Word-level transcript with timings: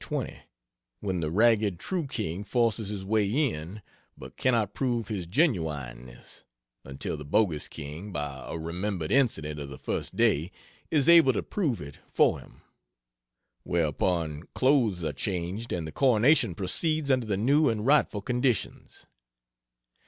20, 0.01 0.39
when 0.99 1.19
the 1.19 1.29
ragged 1.29 1.77
true 1.77 2.07
King 2.07 2.43
forces 2.43 2.89
his 2.89 3.05
way 3.05 3.29
in 3.29 3.83
but 4.17 4.35
cannot 4.35 4.73
prove 4.73 5.09
his 5.09 5.27
genuineness 5.27 6.43
until 6.83 7.15
the 7.15 7.23
bogus 7.23 7.67
King, 7.67 8.11
by 8.11 8.43
a 8.47 8.57
remembered 8.57 9.11
incident 9.11 9.59
of 9.59 9.69
the 9.69 9.77
first 9.77 10.15
day 10.15 10.51
is 10.89 11.07
able 11.07 11.33
to 11.33 11.43
prove 11.43 11.79
it 11.79 11.99
for 12.11 12.39
him 12.39 12.63
whereupon 13.61 14.41
clothes 14.55 15.03
are 15.03 15.13
changed 15.13 15.71
and 15.71 15.85
the 15.85 15.91
coronation 15.91 16.55
proceeds 16.55 17.11
under 17.11 17.27
the 17.27 17.37
new 17.37 17.69
and 17.69 17.85
rightful 17.85 18.23
conditions. 18.23 19.05